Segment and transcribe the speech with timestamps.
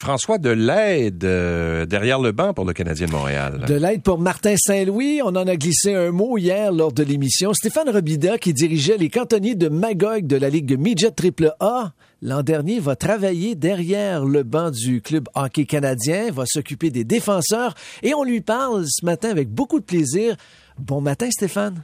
[0.00, 3.64] François, de l'aide euh, derrière le banc pour le Canadien de Montréal.
[3.66, 5.20] De l'aide pour Martin Saint-Louis.
[5.24, 7.52] On en a glissé un mot hier lors de l'émission.
[7.52, 11.92] Stéphane Robida, qui dirigeait les cantonniers de Magog de la Ligue Midget AAA,
[12.22, 17.74] l'an dernier, va travailler derrière le banc du club hockey canadien, va s'occuper des défenseurs
[18.04, 20.36] et on lui parle ce matin avec beaucoup de plaisir.
[20.78, 21.82] Bon matin, Stéphane.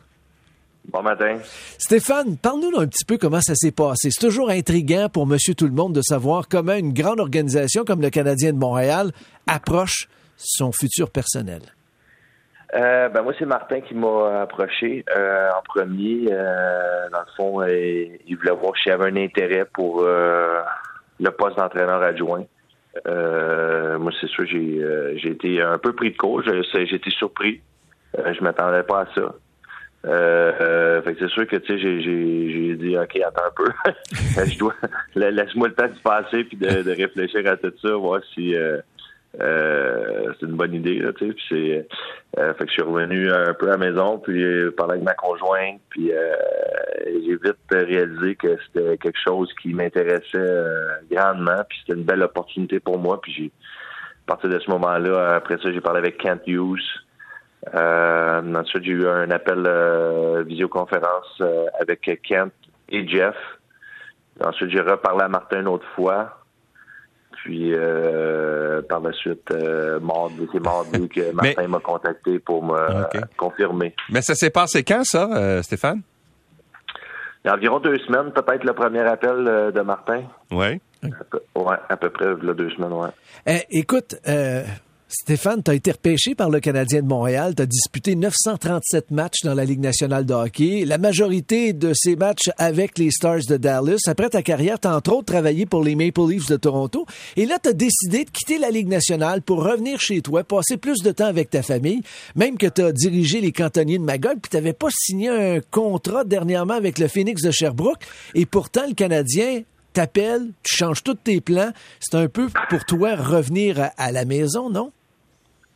[0.94, 1.38] Bon matin.
[1.76, 4.10] Stéphane, parle-nous un petit peu comment ça s'est passé.
[4.12, 8.52] C'est toujours intriguant pour Monsieur Tout-le-Monde de savoir comment une grande organisation comme le Canadien
[8.52, 9.10] de Montréal
[9.48, 10.06] approche
[10.36, 11.62] son futur personnel.
[12.76, 16.28] Euh, ben moi, c'est Martin qui m'a approché euh, en premier.
[16.30, 22.04] Euh, dans le fond, il voulait voir si j'avais un intérêt pour le poste d'entraîneur
[22.04, 22.44] adjoint.
[23.04, 26.40] moi, c'est sûr, j'ai été un peu pris de court.
[26.44, 27.62] J'ai été surpris.
[28.16, 29.34] je m'attendais pas à ça.
[30.06, 33.52] Euh, euh, fait que c'est sûr que tu sais, j'ai, j'ai, dit ok, attends un
[33.56, 33.70] peu.
[34.46, 34.74] je dois
[35.14, 38.78] laisse-moi le temps de passer puis de, de, réfléchir à tout ça, voir si euh,
[39.40, 40.98] euh c'est une bonne idée.
[40.98, 41.88] Là, tu sais, puis c'est
[42.38, 44.44] euh, fait que je suis revenu un peu à la maison, puis
[44.76, 46.10] parler avec ma conjointe, puis
[47.06, 50.64] j'ai vite réalisé que c'était quelque chose qui m'intéressait
[51.10, 53.20] grandement, puis c'était une belle opportunité pour moi.
[53.22, 53.52] Puis j'ai
[54.26, 57.03] à partir de ce moment-là, après ça, j'ai parlé avec Kent Hughes.
[57.72, 62.52] Euh, ensuite, j'ai eu un appel euh, visioconférence euh, avec Kent
[62.88, 63.36] et Jeff.
[64.44, 66.40] Ensuite, j'ai reparlé à Martin une autre fois.
[67.32, 67.74] Puis
[68.88, 69.52] par la suite,
[70.00, 73.94] mardi, c'est mardi que Martin m'a contacté pour me confirmer.
[74.08, 76.00] Mais ça s'est passé quand, ça, Stéphane?
[77.44, 80.22] Il y a environ deux semaines, peut-être le premier appel de Martin.
[80.50, 80.80] Oui.
[81.54, 83.10] Ouais, à peu près deux semaines, ouais.
[83.46, 84.16] Eh, écoute,
[85.08, 87.54] Stéphane, tu as été repêché par le Canadien de Montréal.
[87.54, 90.84] Tu as disputé 937 matchs dans la Ligue nationale de hockey.
[90.86, 93.98] La majorité de ces matchs avec les Stars de Dallas.
[94.06, 97.04] Après ta carrière, tu as entre autres travaillé pour les Maple Leafs de Toronto.
[97.36, 100.78] Et là, tu as décidé de quitter la Ligue nationale pour revenir chez toi, passer
[100.78, 102.00] plus de temps avec ta famille,
[102.34, 105.60] même que tu as dirigé les cantonniers de Magog, puis tu n'avais pas signé un
[105.70, 108.02] contrat dernièrement avec le Phoenix de Sherbrooke.
[108.34, 109.62] Et pourtant, le Canadien
[109.94, 111.70] t'appelle, tu changes tous tes plans.
[112.00, 114.92] C'est un peu pour toi revenir à la maison, non?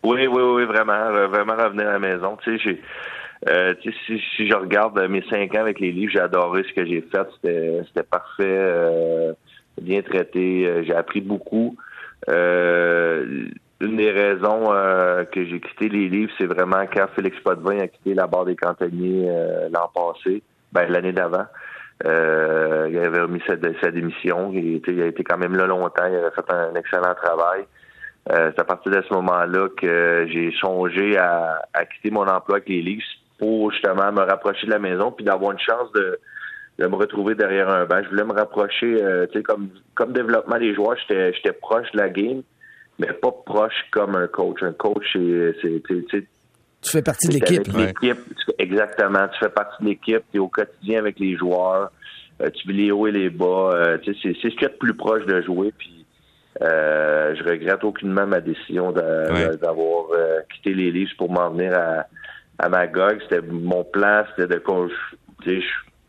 [0.05, 2.37] Oui, oui, oui, vraiment, vraiment revenir à la maison.
[2.45, 2.79] Tu sais,
[3.49, 7.03] euh, si, je regarde mes cinq ans avec les livres, j'ai adoré ce que j'ai
[7.03, 7.27] fait.
[7.37, 9.33] C'était, c'était parfait, euh,
[9.81, 10.67] bien traité.
[10.67, 11.77] Euh, j'ai appris beaucoup.
[12.27, 14.73] une des raisons
[15.33, 18.57] que j'ai quitté les livres, c'est vraiment quand Félix Potvin a quitté la barre des
[18.57, 19.31] cantonniers
[19.73, 20.43] l'an passé,
[20.73, 21.47] ben l'année d'avant.
[22.05, 23.57] Il avait remis sa,
[23.91, 24.51] démission.
[24.53, 26.07] Il, il a été quand même là longtemps.
[26.07, 27.67] Il avait fait un excellent travail.
[28.31, 31.63] Euh, c'est à partir de ce moment-là que j'ai songé à,
[31.95, 33.05] quitter mon emploi avec les Leafs
[33.39, 36.19] pour justement me rapprocher de la maison puis d'avoir une chance de,
[36.79, 38.03] me retrouver derrière un banc.
[38.05, 41.91] Je voulais me rapprocher, euh, tu sais, comme, comme développement des joueurs, j'étais, j'étais proche
[41.93, 42.43] de la game,
[42.99, 44.63] mais pas proche comme un coach.
[44.63, 46.27] Un coach, c'est, c'est
[46.83, 47.67] tu fais partie de l'équipe.
[48.59, 49.29] exactement.
[49.29, 50.23] Tu fais partie de l'équipe.
[50.31, 51.91] Tu es au quotidien avec les joueurs.
[52.41, 53.99] Euh, tu vis les hauts et les bas.
[54.05, 55.73] c'est, c'est ce qu'il y a de plus proche de jouer.
[55.77, 56.07] Puis
[56.63, 62.07] euh, je regrette aucunement ma décision d'avoir euh, quitté les livres pour m'en venir à,
[62.59, 63.21] à Magog.
[63.23, 64.63] C'était mon plan, c'était de
[65.47, 65.61] je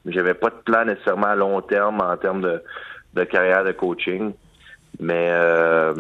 [0.06, 2.63] j'avais pas de plan nécessairement à long terme en termes de,
[3.13, 4.34] de carrière de coaching.
[5.01, 5.93] Mais, euh,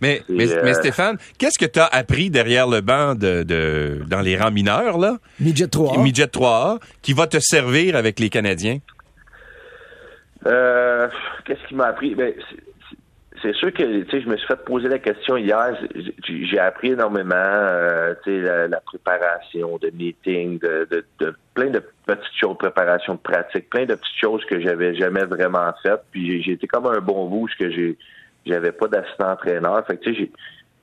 [0.00, 4.38] mais, mais, Stéphane, qu'est-ce que tu as appris derrière le banc de, de dans les
[4.38, 5.18] rangs mineurs, là?
[5.38, 6.02] Midget 3A.
[6.02, 8.78] Midget 3A, qui va te servir avec les Canadiens?
[11.44, 12.14] qu'est-ce qui m'a appris?
[12.14, 12.32] Ben,
[13.42, 15.76] c'est sûr que tu sais, je me suis fait poser la question hier.
[16.26, 22.36] J'ai appris énormément, euh, tu sais, la, préparation de meetings, de, de, plein de petites
[22.40, 26.02] choses, préparation de pratique, plein de petites choses que j'avais jamais vraiment faites.
[26.10, 27.96] Puis j'ai été comme un bon bout, que j'ai
[28.46, 29.84] j'avais pas d'assistant entraîneur.
[29.86, 30.32] Fait que tu sais, j'ai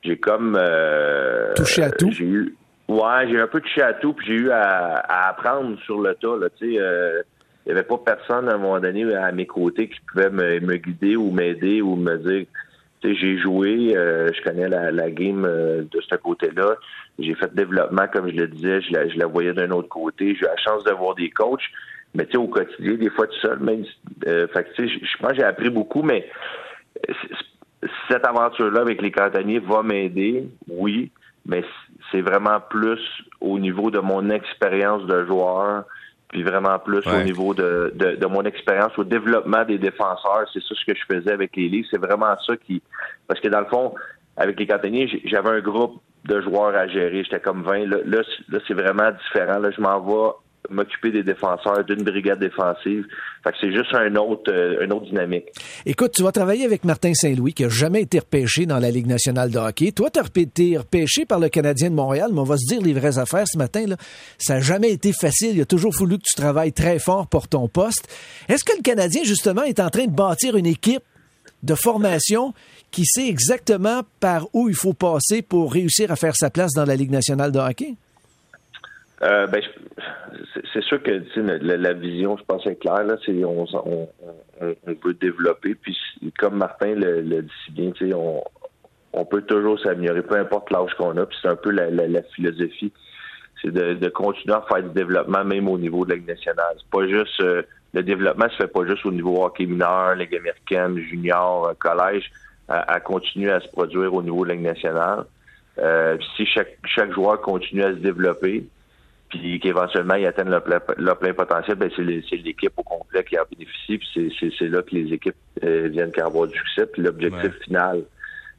[0.02, 2.10] j'ai comme euh, touché à tout.
[2.10, 2.54] J'ai eu,
[2.88, 6.36] ouais, j'ai un peu touché à tout, puis j'ai eu à, apprendre sur le tas.
[6.36, 6.80] Là, tu sais.
[6.80, 7.22] Euh,
[7.64, 10.76] il n'y avait pas personne à un moment donné à mes côtés qui pouvait me,
[10.76, 12.46] guider ou m'aider ou me dire
[13.00, 16.76] tu sais, j'ai joué, euh, je connais la, la game euh, de ce côté-là.
[17.18, 20.34] J'ai fait développement, comme je le disais, je la, je la voyais d'un autre côté.
[20.34, 21.62] J'ai eu la chance de voir des coachs,
[22.14, 23.84] mais tu sais, au quotidien, des fois tout seul, même.
[24.26, 26.26] Euh, fait tu sais, je pense j'ai appris beaucoup, mais
[28.08, 31.10] cette aventure-là avec les cantonniers va m'aider, oui,
[31.46, 31.62] mais
[32.10, 33.00] c'est vraiment plus
[33.40, 35.84] au niveau de mon expérience de joueur,
[36.34, 40.48] puis vraiment plus au niveau de, de, mon expérience au développement des défenseurs.
[40.52, 41.86] C'est ça ce que je faisais avec les livres.
[41.92, 42.82] C'est vraiment ça qui...
[43.28, 43.94] Parce que dans le fond,
[44.36, 47.22] avec les cantonniers, j'avais un groupe de joueurs à gérer.
[47.22, 47.86] J'étais comme 20.
[47.86, 49.60] Là, là, c'est vraiment différent.
[49.60, 50.32] Là, je m'en vais
[50.70, 53.06] m'occuper des défenseurs, d'une brigade défensive.
[53.42, 55.46] Fait que c'est juste un autre, euh, une autre dynamique.
[55.84, 59.06] Écoute, tu vas travailler avec Martin Saint-Louis, qui a jamais été repêché dans la Ligue
[59.06, 59.92] nationale de hockey.
[59.92, 62.82] Toi, tu as été repêché par le Canadien de Montréal, mais on va se dire
[62.82, 63.86] les vraies affaires ce matin.
[63.86, 63.96] Là.
[64.38, 65.56] Ça n'a jamais été facile.
[65.56, 68.08] Il a toujours fallu que tu travailles très fort pour ton poste.
[68.48, 71.02] Est-ce que le Canadien, justement, est en train de bâtir une équipe
[71.62, 72.54] de formation
[72.90, 76.84] qui sait exactement par où il faut passer pour réussir à faire sa place dans
[76.84, 77.96] la Ligue nationale de hockey?
[79.22, 79.62] Euh, ben,
[80.72, 83.04] c'est sûr que la, la, vision, je pense, est claire.
[83.04, 84.08] Là, c'est on, on,
[84.60, 85.74] on, peut développer.
[85.76, 85.96] Puis,
[86.38, 88.42] comme Martin le, le dit si bien, on,
[89.12, 91.26] on peut toujours s'améliorer, peu importe l'âge qu'on a.
[91.26, 92.92] Puis, c'est un peu la, la, philosophie.
[93.62, 96.74] C'est de, de, continuer à faire du développement, même au niveau de la Ligue nationale.
[96.76, 97.62] C'est pas juste euh,
[97.94, 102.30] le développement se fait pas juste au niveau hockey mineur, Ligue américaine, junior, euh, collège,
[102.66, 105.24] à, continuer à se produire au niveau de la nationale.
[105.78, 108.66] Euh, si chaque, chaque joueur continue à se développer,
[109.38, 112.02] puis qu'éventuellement ils atteignent leur plein, potentiel, ben c'est
[112.36, 115.34] l'équipe au complet qui en bénéficie, puis c'est là que les équipes
[115.64, 116.86] euh, viennent qu'à avoir du succès.
[116.86, 118.02] Puis l'objectif final,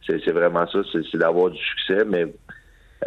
[0.05, 2.27] c'est vraiment ça, c'est d'avoir du succès, mais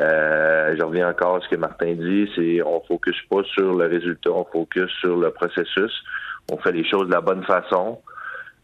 [0.01, 3.87] euh, je reviens encore à ce que Martin dit, c'est on focus pas sur le
[3.87, 5.93] résultat, on focus sur le processus.
[6.51, 8.01] On fait les choses de la bonne façon.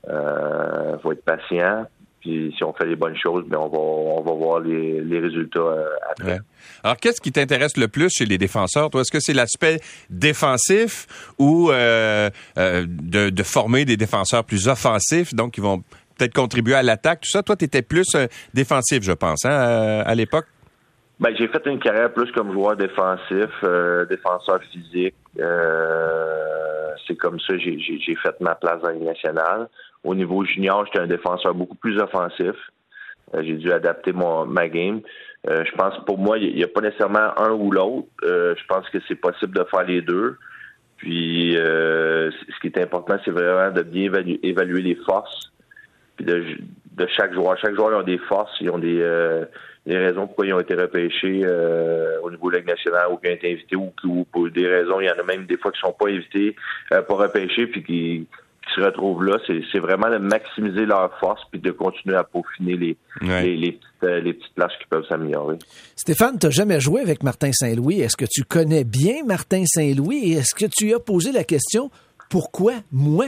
[0.09, 1.87] Euh, faut être patient.
[2.25, 5.21] Puis si on fait les bonnes choses, bien on va on va voir les, les
[5.21, 6.39] résultats euh, après.
[6.83, 9.79] Alors qu'est-ce qui t'intéresse le plus chez les défenseurs Toi, est-ce que c'est l'aspect
[10.09, 11.07] défensif
[11.39, 15.83] ou euh, euh, de, de, former des défenseurs plus offensifs, donc qui vont
[16.17, 17.43] peut-être contribuer à l'attaque, tout ça?
[17.43, 18.17] Toi, tu étais plus
[18.55, 20.47] défensif, je pense, hein, à l'époque.
[21.21, 23.51] Ben, j'ai fait une carrière plus comme joueur défensif,
[24.09, 25.15] défenseur physique.
[27.07, 29.69] c'est comme ça j'ai fait ma place dans les nationales.
[30.05, 32.55] Au niveau junior, j'étais un défenseur beaucoup plus offensif.
[33.35, 35.01] Euh, j'ai dû adapter mon, ma game.
[35.49, 38.09] Euh, je pense pour moi, il n'y a, pas nécessairement un ou l'autre.
[38.23, 40.37] Euh, je pense que c'est possible de faire les deux.
[40.99, 44.11] Puis ce qui est important, c'est vraiment de bien
[44.43, 45.53] évaluer, les forces
[46.17, 46.45] puis de,
[46.93, 47.59] de, chaque joueur.
[47.59, 49.03] Chaque joueur a des forces, ils ont des,
[49.87, 51.43] raisons pourquoi ils ont été repêchés
[52.23, 54.67] au niveau de la Ligue nationale ou qui ont été invités ou, ou, pour des
[54.67, 55.01] raisons.
[55.01, 56.57] Il y en a même des fois qui ne sont pas invités
[57.07, 58.29] pour repêcher puis qui
[58.67, 62.77] qui se retrouvent là, c'est vraiment de maximiser leur force puis de continuer à peaufiner
[62.77, 65.59] les, les, les, petites, euh, les, petites, places qui peuvent s'améliorer.
[65.97, 68.01] Stéphane, tu n'as jamais joué avec Martin Saint-Louis.
[68.01, 71.91] Est-ce que tu connais bien Martin Saint-Louis et est-ce que tu as posé la question
[72.31, 73.27] pourquoi moi?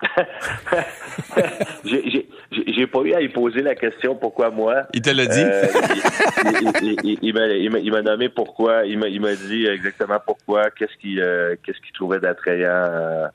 [1.84, 4.84] J'ai pas eu à y poser la question pourquoi moi?
[4.94, 5.42] Il te l'a dit?
[5.42, 5.66] Euh,
[7.22, 7.34] il,
[7.92, 8.86] m'a nommé pourquoi.
[8.86, 13.26] Il m'a dit exactement pourquoi, qu'est-ce qu'il euh, qu'est-ce qu'il trouvait d'attrayant euh,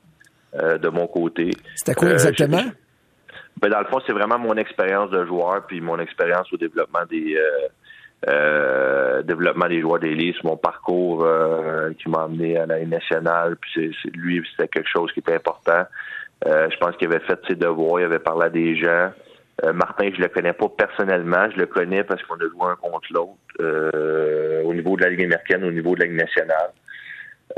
[0.56, 1.50] de mon côté.
[1.74, 2.58] C'était quoi exactement?
[2.58, 6.56] Euh, ben, dans le fond, c'est vraiment mon expérience de joueur puis mon expérience au
[6.56, 7.38] développement des
[8.28, 11.26] euh, développement des joueurs d'élite, mon parcours
[11.98, 13.56] qui m'a amené à la nationale.
[13.56, 15.84] Puis c'est, lui, c'était quelque chose qui était important.
[16.44, 19.10] je pense qu'il avait fait ses devoirs, il avait parlé à des gens.
[19.72, 23.08] Martin, je le connais pas personnellement, je le connais parce qu'on a joué un contre
[23.10, 26.72] l'autre au niveau de la Ligue américaine, au niveau de la Ligue nationale.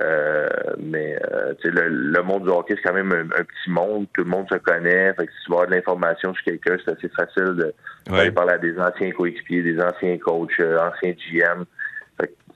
[0.00, 0.46] Euh,
[0.78, 4.06] mais euh, le, le, monde du hockey, c'est quand même un, petit monde.
[4.12, 5.12] Tout le monde se connaît.
[5.14, 7.74] Fait que si tu veux avoir de l'information sur quelqu'un, c'est assez facile de
[8.10, 8.30] ouais.
[8.30, 11.64] parler à des anciens coéquipiers, des anciens coachs, euh, anciens GM.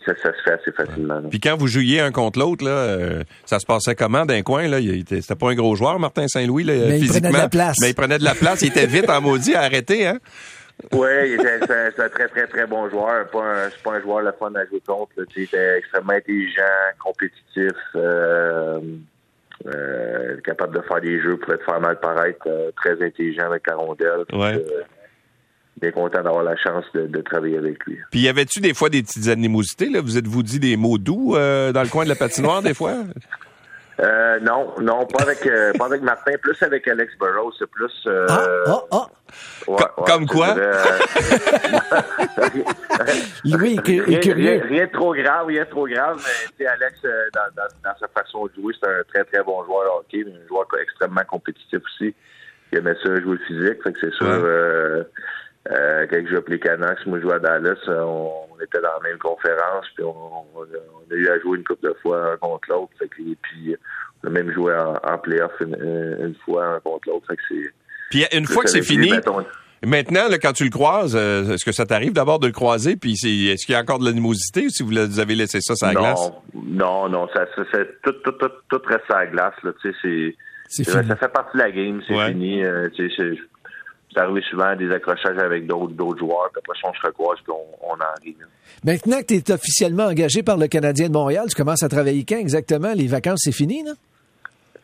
[0.06, 1.20] ça, ça, se fait assez facilement.
[1.30, 4.68] Puis quand vous jouiez un contre l'autre, là, ça se passait comment d'un coin?
[4.68, 4.78] Là?
[4.80, 7.30] C'était pas un gros joueur, Martin Saint-Louis, mais physiquement.
[7.30, 7.76] Il prenait de la place.
[7.80, 8.62] Mais il prenait de la place.
[8.62, 10.18] il était vite en maudit à arrêter, hein?
[10.92, 13.28] Oui, c'est un, très, très, très bon joueur.
[13.28, 15.12] Pas un, c'est pas un joueur le fun à jouer contre.
[15.36, 16.62] Il était extrêmement intelligent,
[17.02, 18.80] compétitif, euh,
[19.66, 23.66] euh, capable de faire des jeux pour te faire mal paraître, euh, très intelligent avec
[23.66, 24.24] la rondelle.
[24.32, 24.64] Ouais.
[25.80, 27.98] Bien content d'avoir la chance de, de, travailler avec lui.
[28.10, 29.88] Puis y avait-tu des fois des petites animosités?
[29.88, 30.00] Là?
[30.00, 32.94] Vous êtes-vous dit des mots doux dans le coin de la patinoire des fois?
[34.00, 37.92] Euh, non, non, pas avec, euh, pas avec Martin, plus avec Alex Burrows, c'est plus.
[38.06, 39.06] Euh, ah, ah, ah.
[39.66, 40.54] Ouais, ouais, Comme quoi?
[43.44, 46.26] Lui, rien, rien, rien, de trop grave, rien de trop grave,
[46.58, 46.98] mais Alex,
[47.34, 50.24] dans, dans, dans, sa façon de jouer, c'est un très, très bon joueur de hockey,
[50.26, 52.14] un joueur extrêmement compétitif aussi.
[52.72, 54.26] Il aimait ça jouer physique, fait que c'est sûr.
[54.26, 55.02] Ouais.
[55.70, 59.08] Euh, quand je jouais les Canucks, moi je jouais à Dallas, on, était dans la
[59.08, 60.14] même conférence, puis on,
[60.56, 62.92] on, a eu à jouer une couple de fois un contre l'autre.
[63.00, 63.76] Et puis
[64.22, 65.76] on a même joué en, en playoff une,
[66.20, 67.26] une, fois un contre l'autre.
[68.10, 69.12] Puis une fois que c'est fini,
[69.84, 72.96] maintenant, là, quand tu le croises, euh, est-ce que ça t'arrive d'abord de le croiser?
[72.96, 75.86] Puis est-ce qu'il y a encore de l'animosité ou si vous avez laissé ça sur
[75.86, 76.32] la glace?
[76.54, 79.54] Non, non, ça, ça, ça tout, tout, tout, tout, reste sur la glace.
[79.62, 80.34] Là, c'est,
[80.68, 82.64] ça fait partie de la game, c'est fini.
[82.64, 82.88] Euh,
[84.12, 87.38] c'est arrivé souvent des accrochages avec d'autres d'autres joueurs, puis après ça, on se recroise,
[87.44, 88.36] puis on, on en rit.
[88.40, 88.46] là.
[88.84, 92.24] Maintenant que tu es officiellement engagé par le Canadien de Montréal, tu commences à travailler
[92.28, 92.92] quand exactement?
[92.94, 93.92] Les vacances, c'est fini, là?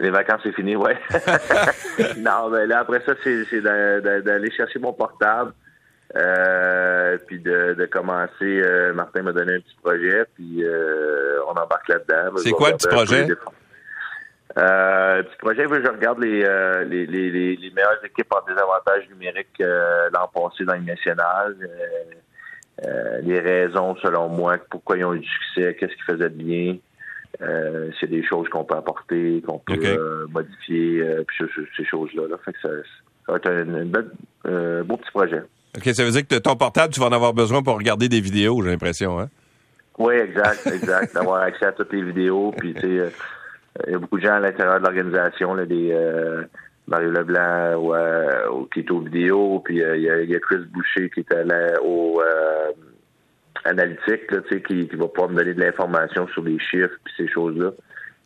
[0.01, 0.97] Les vacances, c'est fini, ouais.
[2.19, 5.53] non, mais là, après ça, c'est c'est d'a- d'a- d'aller chercher mon portable,
[6.17, 8.31] euh, puis de, de commencer.
[8.43, 12.37] euh, Martin m'a donné un petit projet, puis euh, on embarque là-dedans.
[12.39, 13.27] C'est quoi le petit projet?
[14.59, 19.09] Euh, petit projet, je regarde les, euh, les, les, les, les meilleures équipes en désavantage
[19.11, 21.57] numérique euh, l'an passé dans le national.
[22.87, 26.43] Euh, les raisons, selon moi, pourquoi ils ont eu du succès, qu'est-ce qu'ils faisaient de
[26.43, 26.77] bien.
[28.00, 32.23] C'est des choses qu'on peut apporter, qu'on peut modifier, puis ce- ce- ces choses-là.
[32.29, 32.37] Là.
[32.45, 32.69] Fait que ça,
[33.27, 35.43] ça va être un, beau petit projet.
[35.77, 38.21] OK, ça veut dire que ton portable, tu vas en avoir besoin pour regarder des
[38.21, 39.29] vidéos, j'ai l'impression, hein?
[39.99, 41.15] Oui, exact, exact.
[41.15, 42.53] D'avoir accès à toutes les vidéos.
[42.57, 43.12] Puis, tu sais,
[43.87, 46.43] il y a beaucoup de gens à l'intérieur de l'organisation, là, des euh,
[46.87, 49.61] Mario Leblanc ou, euh, au- qui est aux vidéos.
[49.65, 52.73] Puis, euh, il y, a, il y a Chris Boucher qui est la- au euh,
[53.65, 56.95] analytique, là, tu sais, qui, qui va pouvoir me donner de l'information sur les chiffres
[57.05, 57.71] puis ces choses-là.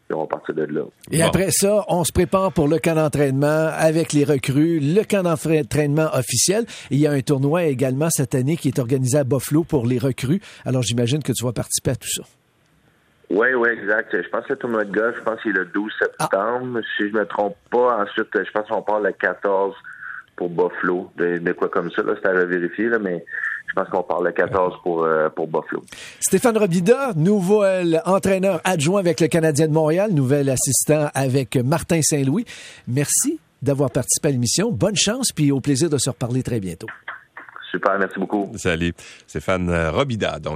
[0.08, 0.82] Puis, on va partir de là.
[1.10, 1.26] Et Bon.
[1.26, 6.08] après ça, on se prépare pour le camp d'entraînement avec les recrues, le camp d'entraînement
[6.14, 6.64] officiel.
[6.90, 9.86] Et il y a un tournoi également cette année qui est organisé à Buffalo pour
[9.86, 10.40] les recrues.
[10.64, 12.22] Alors j'imagine que tu vas participer à tout ça.
[13.32, 14.10] Oui, oui, exact.
[14.12, 16.80] Je pense que le tournoi de golf, je pense qu'il est le 12 septembre.
[16.96, 19.74] Si je me trompe pas, ensuite, je pense qu'on part le 14
[20.36, 21.10] pour Buffalo.
[21.16, 23.24] De, de quoi comme ça, là, c'est à vérifier, là, mais
[23.68, 25.82] je pense qu'on part le 14 pour, euh, pour Buffalo.
[26.20, 32.44] Stéphane Robida, nouvel entraîneur adjoint avec le Canadien de Montréal, nouvel assistant avec Martin Saint-Louis.
[32.86, 34.70] Merci d'avoir participé à l'émission.
[34.70, 36.88] Bonne chance, puis au plaisir de se reparler très bientôt.
[37.70, 38.52] Super, merci beaucoup.
[38.56, 38.92] Salut.
[39.26, 40.50] Stéphane Robida, donc.